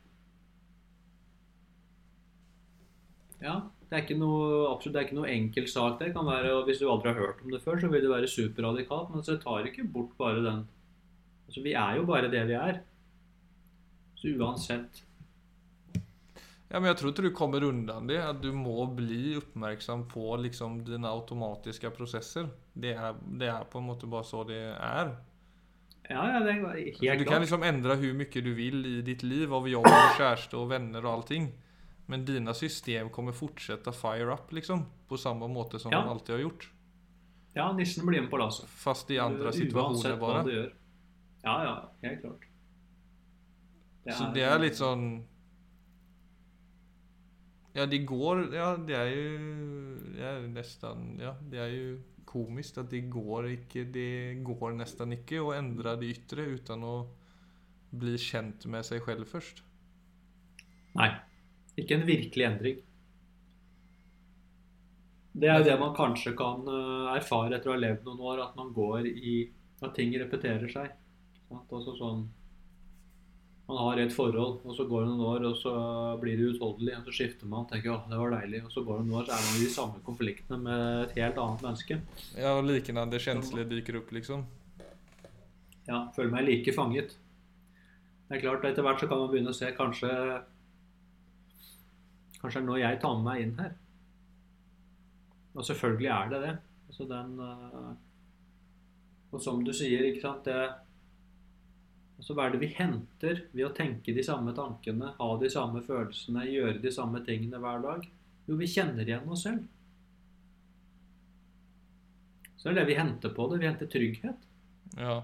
[3.41, 5.97] Ja, det er ikke noe, absolutt, det er ikke noe enkel sak.
[6.01, 8.11] Det kan være, og Hvis du aldri har hørt om det før, så vil det
[8.11, 9.13] være superradikalt.
[9.13, 10.67] Men så tar ikke bort bare den
[11.49, 12.81] Altså, Vi er jo bare det vi er.
[14.19, 15.05] Så uansett
[16.69, 18.19] Ja, men jeg tror ikke du kommer undan det.
[18.21, 22.51] At du må bli oppmerksom på liksom dine automatiske prosesser.
[22.75, 25.15] Det er, det er på en måte bare så det er.
[26.09, 27.41] Ja, ja, det er helt du kan klart.
[27.41, 31.05] liksom endre hvor mye du vil i ditt liv av jobb og kjæreste og venner
[31.05, 31.49] og allting.
[32.09, 34.85] Men dine system kommer fortsette fire up liksom.
[35.07, 36.01] På samme måte som Ja.
[36.01, 36.69] de alltid har gjort.
[37.53, 38.69] Ja, nissen blir med på lasset.
[38.69, 40.71] Fast i andre situasjoner bare.
[41.43, 42.45] Ja, ja, helt klart.
[44.09, 45.23] Så det er litt sånn
[47.75, 52.79] Ja, det går Ja, det er jo Det er nesten Ja, det er jo komisk
[52.81, 56.95] at det går ikke Det går nesten ikke å endre det ytre uten å
[57.91, 59.61] bli kjent med seg selv først.
[60.95, 61.09] Nei.
[61.79, 62.79] Ikke en virkelig endring.
[65.39, 68.41] Det er jo det man kanskje kan eh, erfare etter å ha levd noen år,
[68.47, 69.37] at man går i
[69.79, 70.89] At ting repeterer seg.
[71.55, 72.25] Altså sånn
[73.69, 75.71] Man har et forhold, og så går det noen år, og så
[76.19, 76.95] blir det utholdelig.
[76.97, 78.63] Og så skifter man og tenker 'å, det var deilig.
[78.65, 81.13] Og så går det noen år, så er man i de samme konfliktene med et
[81.21, 81.99] helt annet menneske.
[82.35, 84.43] Ja, og Det kjensler dyker opp, liksom.
[85.87, 87.15] Ja, føler meg like fanget.
[88.27, 90.09] Det er klart, Etter hvert så kan man begynne å se kanskje
[92.41, 93.73] Kanskje det er nå jeg tar med meg inn her.
[95.55, 96.53] Og selvfølgelig er det det.
[96.89, 97.89] Altså den øh,
[99.33, 100.59] Og som du sier, ikke sant det,
[102.17, 105.83] altså Hva er det vi henter ved å tenke de samme tankene, ha de samme
[105.85, 108.07] følelsene, gjøre de samme tingene hver dag?
[108.47, 109.67] Jo, vi kjenner igjen oss selv.
[112.57, 113.59] Så det er det vi henter på det.
[113.61, 114.47] Vi henter trygghet.
[114.97, 115.19] Ja.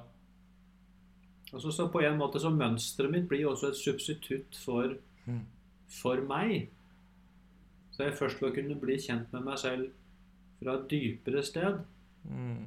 [1.52, 5.42] Altså, så på en måte så Mønsteret mitt blir også et substitutt for, Mm.
[5.90, 6.70] for meg.
[7.96, 9.92] Så jeg først å kunne bli kjent med meg selv
[10.60, 11.84] fra et dypere sted,
[12.26, 12.66] Mm.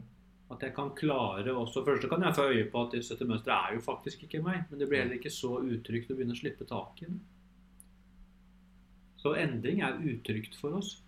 [0.51, 3.71] at jeg kan klare også Først så kan jeg få øye på at dette mønsteret
[3.71, 6.39] er jo faktisk ikke meg, men det blir heller ikke så utrygt å begynne å
[6.39, 7.19] slippe tak i det.
[9.19, 11.03] Så endring er utrygt for oss.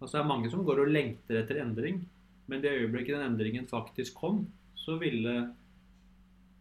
[0.00, 2.02] Altså Det er mange som går og lengter etter endring,
[2.48, 5.54] men det øyeblikket den endringen faktisk kom, så ville,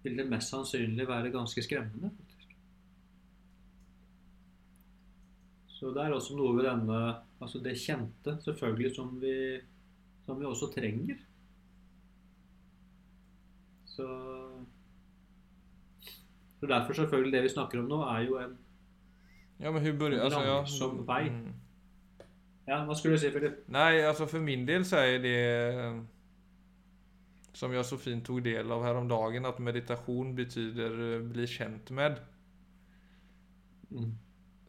[0.03, 2.11] ville det mest sannsynlig være ganske skremmende.
[5.81, 6.97] Så det er også noe ved denne
[7.41, 9.33] Altså det kjente, selvfølgelig, som vi,
[10.21, 11.15] som vi også trenger.
[13.89, 14.05] Så
[16.59, 18.57] Så derfor selvfølgelig det vi snakker om nå, er jo en
[19.59, 20.55] Ja, men hun burde, altså, ja.
[20.61, 21.25] Langsom vei.
[22.67, 23.61] Ja, hva skulle du si, Filip?
[23.67, 25.37] Nei, altså for min del så er det...
[27.53, 31.45] som jeg så fint tok del av her om dagen, at meditasjon betyder eh, bli
[31.47, 32.21] kjent med.
[33.89, 34.13] Mm.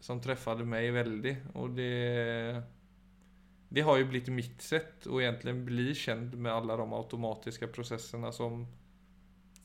[0.02, 1.36] Som träffade meg veldig.
[1.54, 2.62] Og det
[3.72, 8.28] Det har jo blitt mitt sett å egentlig bli kjent med alle de automatiske prosessene
[8.36, 8.66] som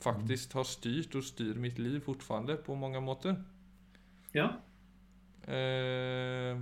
[0.00, 3.36] faktisk har styrt og styr mitt liv fortfarande på mange måter.
[4.32, 4.46] Ja.
[5.44, 6.56] Eh,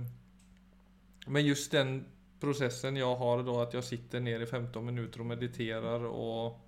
[1.27, 2.05] men just den
[2.39, 6.66] processen jag har då att jag sitter ner i 15 minuter och mediterar och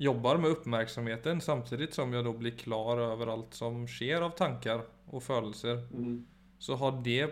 [0.00, 4.82] jobbar med uppmärksamheten samtidigt som jag då blir klar över allt som sker av tankar
[5.06, 5.76] och følelser.
[5.94, 6.26] Mm.
[6.58, 7.30] Så har det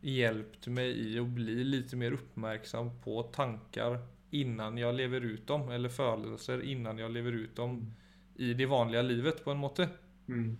[0.00, 3.98] hjälpt mig i att bli lite mer uppmärksam på tankar
[4.30, 7.94] innan jag lever ut dem, eller følelser innan jeg lever ut dem
[8.34, 9.88] i det vanlige livet på en måte.
[10.28, 10.58] Mm.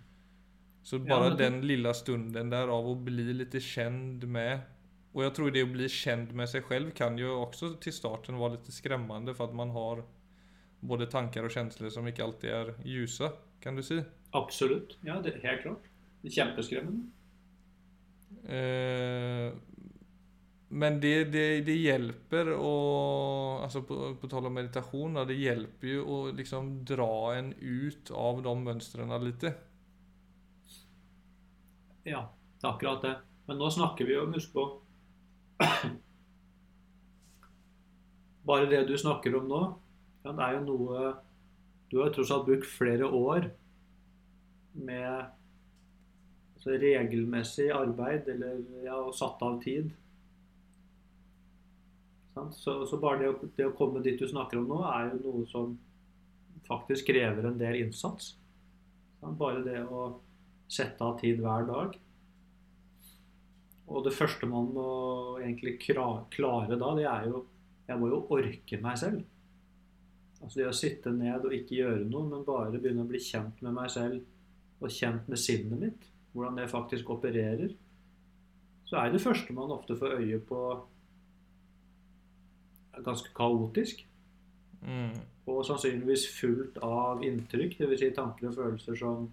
[0.83, 4.59] Så Ja, men den lilla stunden där av att bli lite känd med
[5.11, 8.37] och jag tror det att bli känd med sig själv kan ju också till starten
[8.37, 10.03] vara lite skrämmande för att man har
[10.79, 13.29] både tanker og kjensler som ikke alltid er lyse,
[13.63, 13.99] kan du si?
[14.37, 14.97] Absolutt.
[15.05, 15.87] Ja, det, helt klart.
[16.21, 17.07] Det er Kjempeskremmende.
[18.47, 19.51] Eh,
[20.69, 22.73] men det, det, det hjelper å
[23.63, 28.11] altså på, på tal om meditasjon, da, det hjelper jo å liksom dra en ut
[28.11, 29.47] av de mønstrene litt.
[32.07, 32.27] Ja,
[32.59, 33.15] det er akkurat det.
[33.47, 34.65] Men nå snakker vi jo, husk på
[38.47, 39.61] Bare det du snakker om nå,
[40.27, 41.13] ja, det er jo noe
[41.87, 43.47] Du har jo tross alt brukt flere år
[44.77, 49.87] med altså, regelmessig arbeid eller ja, og satt av tid.
[52.53, 55.21] Så, så bare det å, det å komme dit du snakker om nå, er jo
[55.23, 55.77] noe som
[56.67, 58.35] faktisk krever en del innsats.
[59.23, 60.09] Bare det å
[60.69, 61.95] sette av tid hver dag.
[63.87, 64.89] Og det første man må
[65.39, 67.45] egentlig klare da, det er jo
[67.87, 69.21] Jeg må jo orke meg selv.
[70.41, 73.61] Altså det å sitte ned og ikke gjøre noe, men bare begynne å bli kjent
[73.65, 77.71] med meg selv og kjent med sinnet mitt, hvordan det faktisk opererer,
[78.87, 80.61] så er det første man ofte får øye på
[83.03, 84.05] ganske kaotisk.
[84.81, 85.17] Mm.
[85.49, 87.99] Og sannsynligvis fullt av inntrykk, dvs.
[87.99, 89.27] Si tanker og følelser som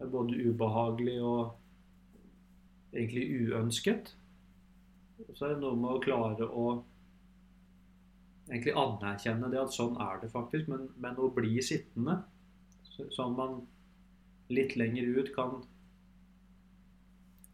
[0.00, 4.14] er både ubehagelig og egentlig uønsket.
[5.34, 6.66] Så er det noe med å klare å
[8.50, 12.20] egentlig anerkjenne det at sånn er det faktisk, men, men å bli sittende
[12.90, 13.60] så- sånn man
[14.50, 15.62] litt lenger ut kan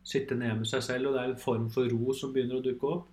[0.06, 2.64] sitte ned med seg selv, og det er en form for ro som begynner å
[2.64, 3.08] dukke opp.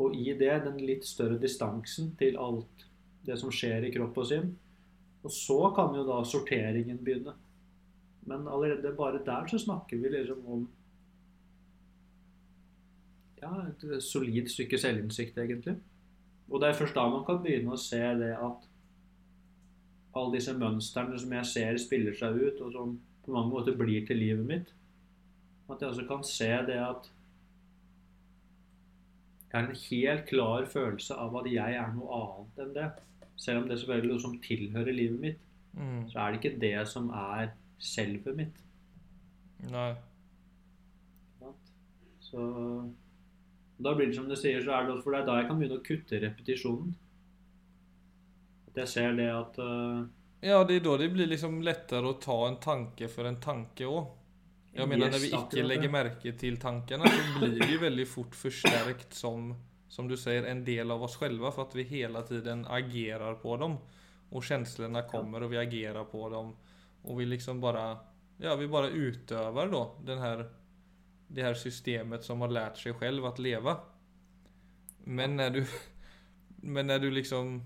[0.00, 2.86] Og i det den litt større distansen til alt
[3.26, 4.50] det som skjer i kropp og sinn.
[5.22, 7.34] Og så kan jo da sorteringen begynne.
[8.26, 10.68] Men allerede bare der så snakker vi liksom om
[13.40, 15.78] ja, et solid stykke selvinnsikt, egentlig.
[16.50, 18.66] Og det er først da man kan begynne å se det at
[20.18, 24.06] alle disse mønstrene som jeg ser spiller seg ut, og som på mange måter blir
[24.06, 24.72] til livet mitt,
[25.70, 27.10] at jeg også kan se det at
[29.50, 32.88] jeg har en helt klar følelse av at jeg er noe annet enn det.
[33.40, 36.10] Selv om det selvfølgelig er noe som tilhører livet mitt, Mm.
[36.10, 38.56] så er det ikke det som er selvet mitt.
[39.70, 39.94] Nei.
[42.20, 42.40] Så
[43.80, 45.48] da blir det som du sier, så er det også for det er da jeg
[45.48, 46.94] kan begynne å kutte repetisjonen.
[48.70, 50.06] At jeg ser det at uh,
[50.44, 53.88] Ja, det er da det blir liksom lettere å ta en tanke for en tanke
[53.88, 54.16] òg.
[54.72, 58.36] Jeg mener, när vi ikke legger merke til tankene, så blir det veldig väldigt fort
[58.38, 59.48] forsterkt som,
[59.90, 63.56] som du sier, en del av oss selv, for at vi hele tiden agerer på
[63.58, 63.74] dem.
[64.30, 66.52] Og følelsene kommer og vi agerer på dem.
[67.02, 67.88] Og vi liksom bare
[68.40, 70.44] ja vi bare utøver da den här,
[71.32, 73.80] det här systemet som har lärt sig själv att leva.
[75.04, 75.66] Men när du,
[76.56, 77.64] men när du liksom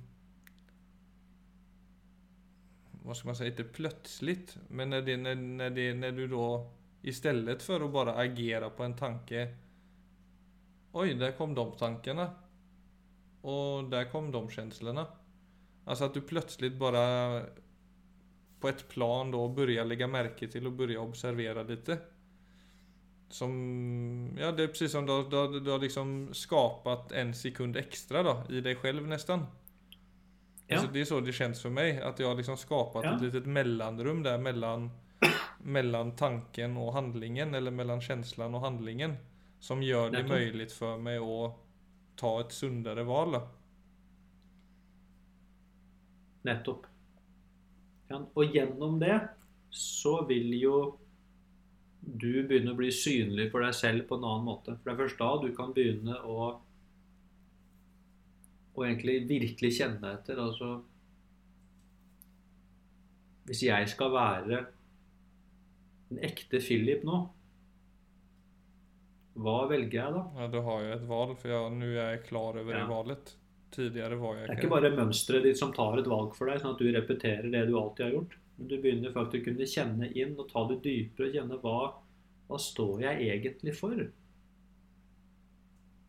[3.03, 6.73] vad ska man säga, inte plötsligt, men när, det, när, när, det, när du då
[7.03, 9.57] istället för att bara agera på en tanke
[10.97, 12.31] Oj, där kom de tankarna.
[13.41, 15.07] Och där kom de känslorna.
[15.85, 17.43] Alltså att du plötsligt bara
[18.61, 21.99] på ett plan då börjar lägga märke till och börja observera lite.
[23.29, 28.23] Som, ja det är precis som du, du, du har liksom skapat en sekund extra
[28.23, 29.47] då i dig själv nästan.
[30.67, 30.77] Ja.
[30.77, 32.01] Alltså det är så det känns för mig.
[32.03, 33.17] Att jag har liksom skapat Ja.
[33.17, 34.91] ett litet mellanrum där mellan,
[35.59, 37.55] mellan tanken och handlingen.
[37.55, 39.17] Eller mellan känslan och handlingen.
[39.61, 41.57] Som gör det möjligt för mig att
[42.17, 43.33] ta ett sundare val.
[43.33, 43.49] Då.
[46.43, 46.87] Nettopp.
[48.35, 49.29] Og gjennom det
[49.71, 50.99] så vil jo
[52.07, 54.77] du begynner å bli synlig for deg selv på en annen måte.
[54.77, 56.55] For det er først da du kan begynne å
[58.75, 60.41] å egentlig virkelig kjenne etter.
[60.43, 60.81] Altså
[63.47, 64.61] Hvis jeg skal være
[66.11, 67.21] en ekte Philip nå,
[69.35, 70.23] hva velger jeg da?
[70.39, 72.85] Ja, du har jo et valg, for nå er jeg klar over Ja.
[72.85, 73.35] det valget.
[73.75, 76.61] Tidligere var jeg Det er ikke bare mønsteret ditt som tar et valg for deg,
[76.63, 78.37] sånn at du repeterer det du alltid har gjort.
[78.57, 81.79] Men du begynner faktisk å kunne kjenne inn og ta det dypere og kjenne hva,
[82.49, 84.05] hva står jeg egentlig for?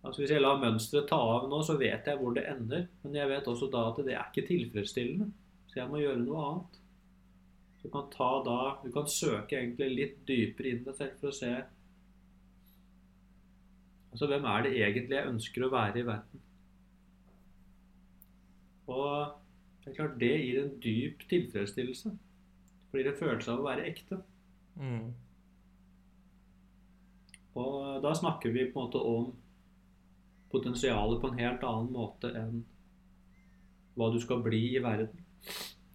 [0.05, 2.85] Altså Hvis jeg lar mønsteret ta av nå, så vet jeg hvor det ender.
[3.01, 5.31] Men jeg vet også da at det er ikke tilfredsstillende.
[5.71, 6.81] Så jeg må gjøre noe annet.
[7.81, 8.05] Du kan
[8.45, 11.51] da Du kan søke egentlig litt dypere inn deg selv for å se
[14.15, 16.43] Altså hvem er det egentlig jeg ønsker å være i verden?
[18.87, 19.33] Og
[19.83, 22.13] det er klart det gir en dyp tilfredsstillelse.
[22.95, 24.17] Fordi det følelse av å være ekte.
[24.79, 25.07] Mm.
[27.59, 29.25] Og da snakker vi på en måte om
[30.53, 32.61] potensialet på en helt annen måte enn
[33.99, 35.11] hva du skal bli i verden.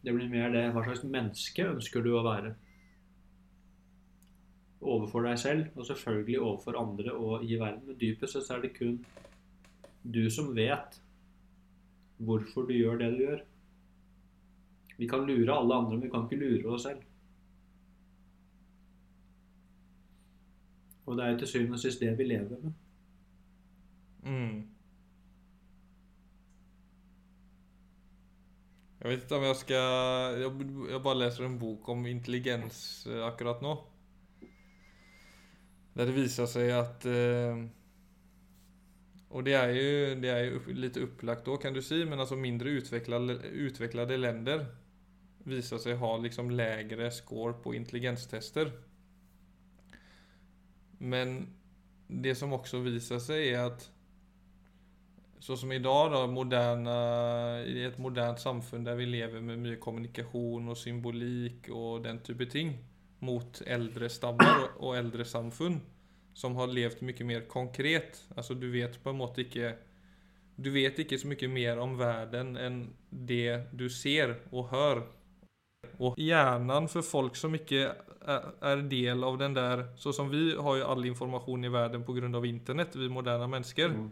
[0.04, 2.52] Det blir mer det hva slags menneske ønsker du å være.
[4.84, 7.86] Overfor deg selv, og selvfølgelig overfor andre og i verden.
[7.88, 9.00] Men dypest sett er det kun
[10.04, 11.00] du som vet
[12.20, 13.46] hvorfor du gjør det du gjør.
[15.00, 17.04] Vi kan lure alle andre, men vi kan ikke lure oss selv.
[21.06, 22.74] Og det er jo til syvende og sist det vi lever med.
[24.28, 24.58] Mm.
[29.00, 33.64] Jeg vet ikke om jeg skal Jeg, bare leser en bok om intelligens eh, akkurat
[33.64, 33.72] nå.
[35.96, 37.64] Der det viser seg at eh,
[39.30, 42.36] Og det er jo, det er jo litt opplagt da, kan du si, men altså
[42.36, 44.68] mindre utviklede, utviklede länder
[45.48, 48.72] viser seg ha liksom lägre score på intelligenstester.
[50.98, 51.48] Men
[52.06, 53.88] det som også viser seg er at
[55.40, 60.68] så som idag då, moderna, i et modernt samfunn der vi lever med mye kommunikasjon
[60.68, 62.74] og symbolikk og den type ting,
[63.24, 65.78] mot eldre stammer og, eldre samfunn,
[66.36, 68.20] som har levd mye mer konkret.
[68.36, 69.76] Altså du vet på en måte ikke
[70.60, 75.06] Du vet ikke så mye mer om verden enn det du ser og hører.
[76.00, 77.92] Og hjärnan for folk som er,
[78.64, 82.46] er del av den der Så som vi har jo all informasjon i verden av
[82.46, 83.88] internet, vi moderne mennesker.
[83.88, 84.10] Mm.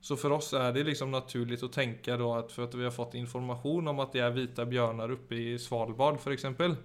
[0.00, 2.90] Så for oss er det liksom naturligt å tenke då att för att vi har
[2.90, 6.76] fått informasjon om at det er vita bjørnar oppe i Svalbard for eksempel.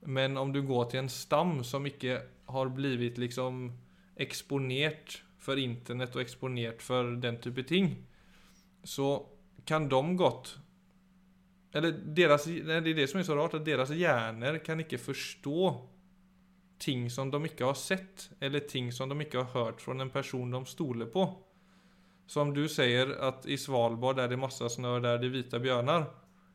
[0.00, 3.72] Men om du går til en stam som ikke har blivit liksom
[4.16, 8.06] eksponert for internet og exponert for den type ting,
[8.84, 9.26] så
[9.66, 10.56] kan de godt
[11.72, 15.72] Eller deres, det er det som er så rart, at deres hjerner kan ikke forstå
[16.82, 20.10] ting som de ikke har sett, eller ting som de ikke har hørt fra en
[20.10, 21.26] person de stoler på.
[22.26, 26.08] Som du sier at i Svalbard er det masse snø der det er hvite bjørner.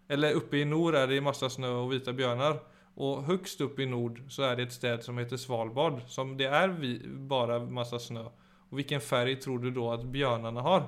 [0.09, 2.59] Eller oppe i nord er det masse snø og hvite bjørner.
[2.97, 6.01] Og høgst oppe i nord så er det et sted som heter Svalbard.
[6.09, 6.95] Som det er vi,
[7.29, 8.25] bare masse snø.
[8.67, 10.87] Og hvilken farge tror du da at bjørnene har?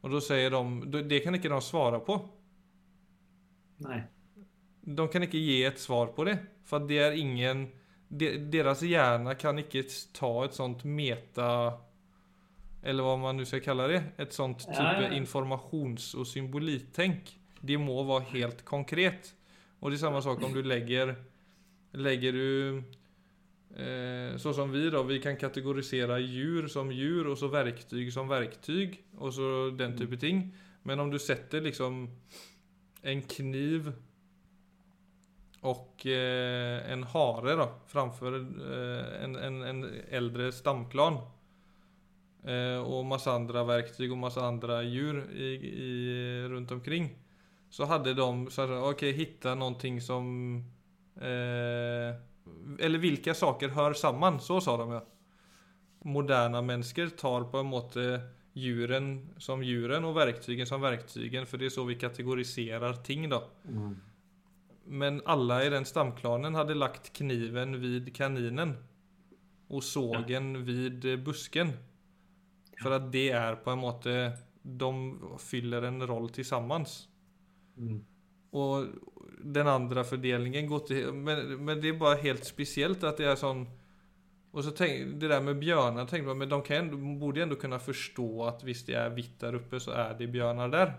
[0.00, 2.18] Og da sier de Det kan ikke de svare på.
[3.84, 4.00] Nei.
[4.80, 6.36] De kan ikke gi et svar på det.
[6.68, 7.68] For det er ingen
[8.10, 9.84] de, Deres hjerne kan ikke
[10.16, 11.50] ta et sånt meta
[12.82, 14.00] Eller hva man nå skal kalle det.
[14.24, 15.10] Et sånt type ja.
[15.16, 17.34] informasjons- og symbolittenk.
[17.60, 19.34] Det må være helt konkret.
[19.80, 21.14] Og det er samme sak om du legger
[22.00, 22.82] Legger du
[23.76, 25.02] eh, Så som vi, da.
[25.02, 30.16] Vi kan kategorisere dyr som dyr, og så verktyg som verktyg, og så den type
[30.16, 30.46] ting.
[30.86, 32.06] Men om du setter liksom
[33.02, 33.92] en kniv
[35.60, 41.18] och eh, en hare då, framför eh, en, en, en äldre stamklan.
[42.44, 47.18] Eh, och massa andra verktyg och massa andra djur i, i, runt omkring.
[47.70, 50.56] Så hade de, så okej hitta någonting som
[51.16, 52.14] eh,
[52.78, 55.04] Eller vilka saker hör samman, så sa de ja.
[56.04, 58.20] Moderna mennesker tar på en måte
[58.52, 63.44] djuren som djuren og verktygen som verktygen, for det er så vi kategoriserer ting da.
[63.68, 63.94] Mm.
[64.90, 68.74] Men alla i den stamklanen hadde lagt kniven vid kaninen
[69.70, 71.72] og sågen vid eh, busken.
[72.80, 74.14] For at det er på en måte
[74.60, 74.90] De
[75.40, 77.08] fyller en roll tillsammans.
[77.76, 78.00] Mm.
[78.52, 78.88] Og
[79.40, 83.38] den andre fordelingen går til men, men det er bare helt spesielt at det er
[83.40, 83.62] sånn
[84.52, 87.56] Og så tänk, Det der med bjørner tenkte man, men de kan, ändå- borde ändå
[87.56, 90.94] kunne forstå at hvis det er hvitt der oppe, så er det bjørner der.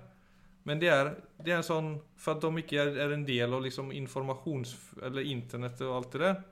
[0.64, 3.64] Men det er, det er sånn For at de ikke er, är en del av
[3.64, 4.76] liksom informasjons...
[5.04, 6.44] Eller internet og alt det der,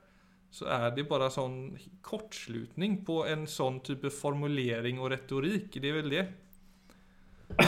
[0.50, 5.78] så er det bare sånn kortslutning på en sånn type formulering og retorikk.
[5.80, 6.26] Det er vel det.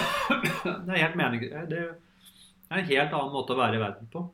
[0.62, 1.40] Det er helt mening...
[1.70, 1.94] Det er
[2.70, 4.26] en helt annen måte å være i verden på.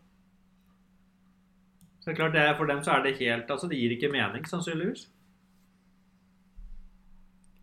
[2.08, 4.08] Det er klart, det er, For dem så er det helt Altså, det gir ikke
[4.08, 5.02] mening, sannsynligvis.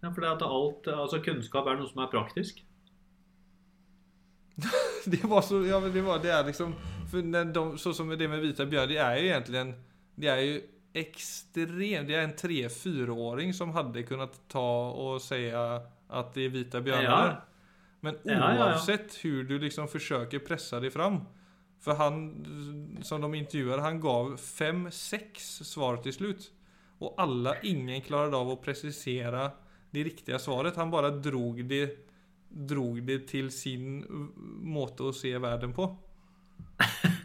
[0.04, 2.62] Ja, for det at alt, altså Kunnskap er noe som er praktisk.
[5.12, 6.72] Det var så, ja men det var, det er liksom,
[7.12, 7.22] för
[7.54, 9.74] de, så som det med vita Bjørn, det är ju egentligen,
[10.16, 10.62] det er jo
[10.96, 14.64] ekstremt det er en 3-4-åring som hadde kunnet ta
[14.96, 17.34] og si at det er vita björnar.
[17.34, 17.42] Ja.
[18.06, 21.24] Men oavsett hur du liksom forsøker presse deg fram.
[21.80, 22.46] För han,
[23.02, 26.52] som de intervjuade, han gav 5-6 svar till slut.
[26.98, 29.52] Och alla, ingen klarade av att precisera
[29.92, 30.76] det riktiga svaret.
[30.76, 32.08] Han bara drog det,
[32.50, 34.06] drog det till sin
[34.62, 35.96] måte å se verden på.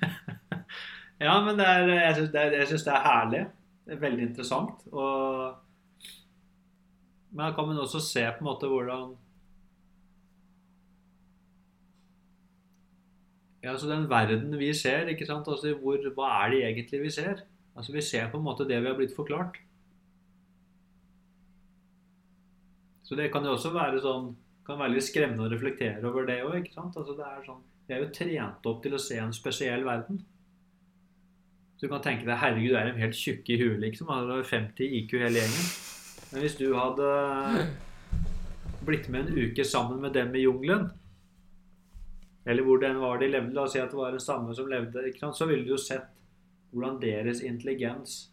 [1.20, 2.42] Ja, men det er, jeg syns det,
[2.86, 3.40] det er herlig.
[3.84, 4.86] Det er veldig interessant.
[4.88, 5.58] Og,
[7.36, 9.12] da kan man også se på en måte hvordan
[13.62, 15.48] Ja, altså den verden vi ser, ikke sant?
[15.48, 17.42] Altså, hvor, hva er det egentlig vi ser?
[17.76, 19.60] Altså, Vi ser på en måte det vi har blitt forklart.
[23.04, 24.30] Så det kan jo også være sånn
[24.70, 26.68] kan være litt skremmende å reflektere over det òg.
[26.78, 30.20] Altså, det er sånn, vi er jo trent opp til å se en spesiell verden.
[31.74, 34.10] Så du kan tenke deg herregud, det er en helt tjukke i huet, liksom.
[34.12, 35.70] Han har 50 IQ hele gjengen.
[36.30, 37.08] Men hvis du hadde
[38.86, 40.90] blitt med en uke sammen med dem i jungelen,
[42.44, 44.68] eller hvor den var de levde, la oss si at det var en stamme som
[44.70, 46.08] levde, så ville du jo sett
[46.70, 48.30] hvordan deres intelligens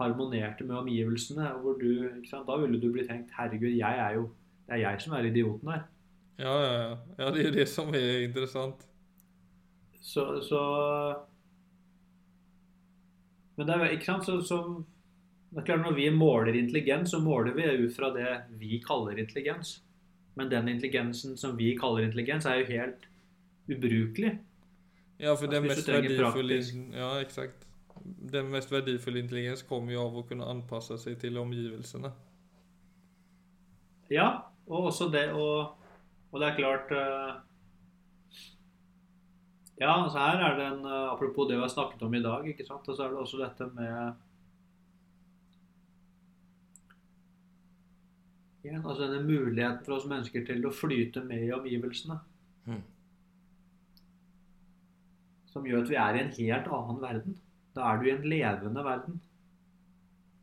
[0.00, 1.54] harmonerte med omgivelsene.
[1.54, 2.08] og hvor du?
[2.30, 4.28] Da ville du blitt tenkt herregud, jeg er jo,
[4.66, 5.82] det er jeg som er idioten her.
[6.38, 6.96] Ja, ja, ja.
[7.18, 8.86] Ja, det er jo det som er interessant.
[10.00, 10.62] Så, så
[13.56, 14.56] Men det er ikke sant så, så
[15.52, 19.18] det er klart Når vi måler intelligens, så måler vi ut fra det vi kaller
[19.18, 19.82] intelligens.
[20.34, 23.04] Men den intelligensen som vi kaller intelligens, er jo helt
[23.68, 24.38] ubrukelig.
[25.22, 26.58] Ja, for det den mest verdifulle,
[26.96, 27.66] Ja, exakt.
[28.32, 32.10] Den mest verdifulle intelligens kommer jo av å kunne anpasse seg til omgivelsene.
[34.10, 34.26] Ja,
[34.66, 35.78] og også det og,
[36.32, 37.30] og det er klart eh,
[39.80, 42.48] Ja, altså her er det en eh, Apropos det vi har snakket om i dag,
[42.48, 44.12] ikke sant, og så er det også dette med
[48.62, 52.14] Igjen, altså denne muligheten for oss mennesker til å flyte med i omgivelsene.
[52.70, 52.82] Mm.
[55.52, 57.36] Som gjør at vi er i en helt annen verden.
[57.76, 59.20] Da er du i en levende verden.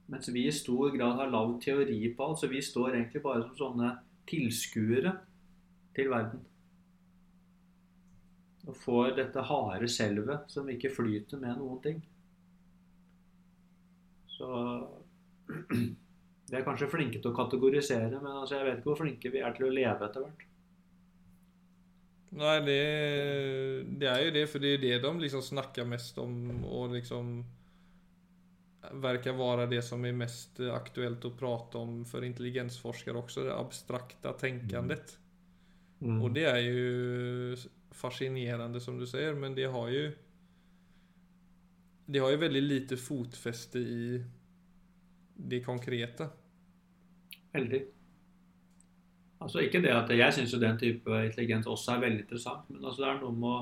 [0.10, 3.44] Mens vi i stor grad har lagd teori på alt, så vi står egentlig bare
[3.46, 3.92] som sånne
[4.30, 5.14] tilskuere
[5.98, 6.42] til verden.
[8.70, 12.02] Og får dette harde selvet som ikke flyter med noen ting.
[14.34, 14.50] Så
[16.50, 19.44] vi er kanskje flinke til å kategorisere, men altså jeg vet ikke hvor flinke vi
[19.46, 20.46] er til å leve etter hvert.
[22.30, 22.82] Nej, det,
[24.00, 27.40] det er jo det, for det er det de liksom snakker mest om og liksom
[29.02, 34.34] verkar vara det som er mest aktuelt å prate om for intelligensforskere også, det abstrakta
[34.40, 35.18] tänkandet.
[36.24, 37.58] Og det er jo
[37.92, 40.04] fascinerende som du sier, men det har jo
[42.10, 44.06] det har jo veldig lite fotfeste i
[45.50, 46.30] det konkrete.
[47.54, 47.82] Veldig.
[49.40, 53.02] Altså ikke det at Jeg syns den type intelligens også er veldig interessant, men altså
[53.04, 53.60] det er noe med å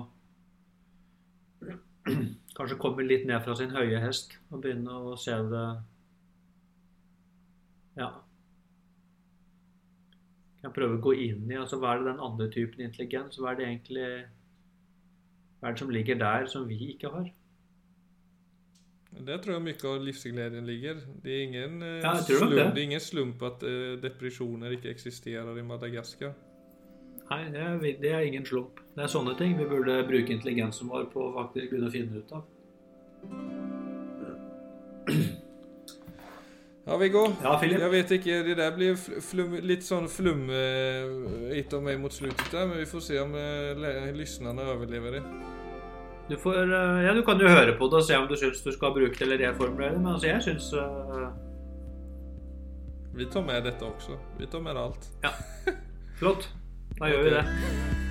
[2.58, 5.68] kanskje komme litt ned fra sin høye hest og begynne å se det
[7.98, 8.10] Ja.
[10.62, 13.52] Kan prøve å gå inn i altså hva er det den andre typen intelligens Hva
[13.52, 14.08] er det egentlig
[15.60, 17.30] Hva er det som ligger der, som vi ikke har?
[19.26, 20.96] Där tror jeg mye av livsgleden ligger.
[21.24, 22.66] Det er ingen, eh, Ja, slump, det.
[22.76, 26.34] det er ingen slump at uh, depresjoner ikke eksisterer i Madagaskar.
[27.30, 28.80] Nei, det er, det er ingen slump.
[28.96, 32.22] Det er sånne ting vi burde bruke intelligensen vår på å faktisk begynne å finne
[32.22, 32.46] ut av.
[36.88, 37.26] Ja, Viggo.
[37.44, 38.44] Ja, jeg vet ikke.
[38.48, 42.86] det der blir fl- flum, litt sånn flum eh, av mig mot slutet men vi
[42.88, 45.24] får se om uh, lytterne overlever det.
[46.30, 48.64] Du, får, eh, ja, du kan jo høre på det og se om du syns
[48.64, 50.74] du skal bruke det eller reformulere det, men altså jeg syns
[53.18, 54.18] Vi tar med dette også.
[54.38, 55.08] Vi tar med alt.
[55.24, 55.32] Ja.
[56.20, 56.50] Flott.
[57.00, 58.07] Da gjør vi det.